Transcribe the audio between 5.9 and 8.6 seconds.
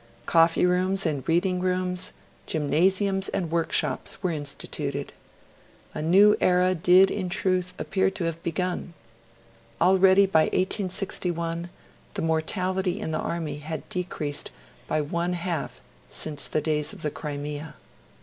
A new era did in truth appear to have